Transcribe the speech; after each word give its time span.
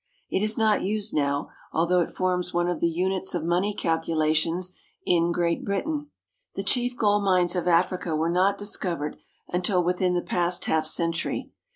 It 0.31 0.41
is 0.41 0.57
not 0.57 0.81
used 0.81 1.13
now, 1.13 1.49
although 1.71 2.01
it 2.01 2.09
forms 2.09 2.51
one 2.55 2.67
of 2.67 2.79
the 2.79 2.89
units 2.89 3.35
of 3.35 3.43
money 3.43 3.71
calculations 3.75 4.71
in 5.05 5.31
Great 5.31 5.63
Britain. 5.63 6.09
The 6.55 6.63
chief 6.63 6.97
gold 6.97 7.23
mines 7.23 7.55
of 7.55 7.67
Africa 7.67 8.15
were 8.15 8.31
not 8.31 8.57
discovered 8.57 9.17
until 9.49 9.83
within 9.83 10.15
the 10.15 10.23
past 10.23 10.65
half 10.65 10.87
century. 10.87 11.51